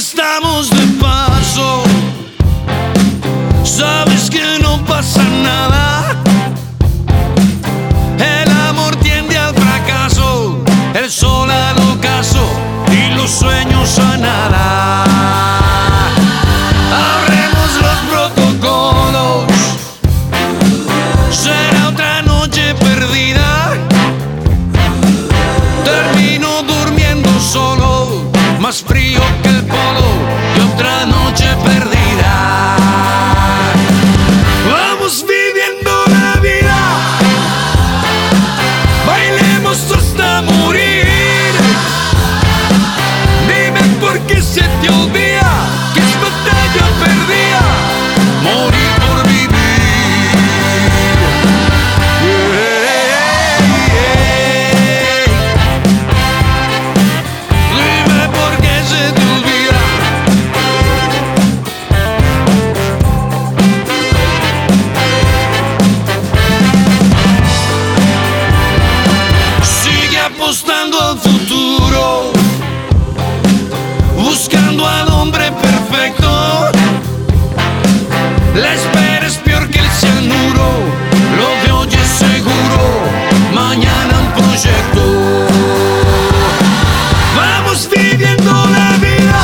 [0.00, 0.70] estamos
[39.70, 40.89] Просто ста морі.
[74.50, 76.70] Buscando al hombre perfecto.
[78.54, 80.66] La espera es peor que el cianuro,
[81.38, 82.80] lo que hoy es seguro,
[83.54, 85.46] mañana un proyecto.
[87.36, 89.40] Vamos viviendo la vida,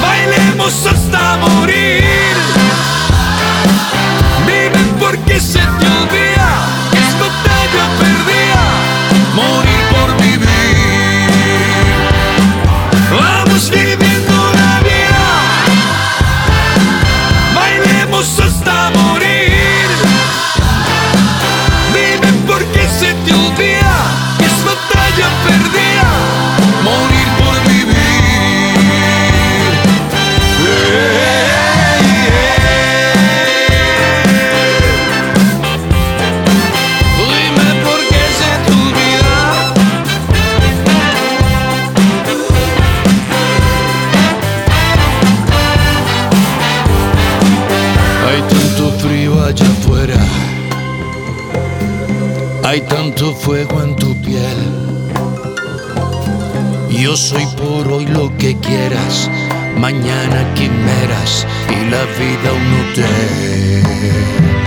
[0.00, 2.34] bailemos hasta morir.
[4.46, 6.50] Dime por qué se te olvida
[6.94, 7.14] es
[7.98, 8.62] perdida,
[9.34, 9.79] morir
[13.50, 15.26] Vamos viviendo la vida,
[17.52, 19.88] bailemos hasta morir.
[21.92, 23.12] Dime por qué se
[52.70, 54.56] Hay tanto fuego en tu piel.
[56.88, 59.28] Yo soy por hoy lo que quieras.
[59.76, 64.59] Mañana quimeras y la vida un hotel.